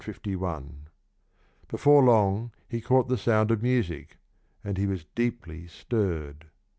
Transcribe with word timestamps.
35 0.01 0.41
1) 0.41 0.87
Before 1.67 2.01
long 2.01 2.49
he 2.67 2.81
caught 2.81 3.07
the 3.07 3.19
sound 3.19 3.51
of 3.51 3.61
music, 3.61 4.17
and 4.63 4.75
he 4.79 4.87
was 4.87 5.05
deeply 5.13 5.67
stirred. 5.67 6.45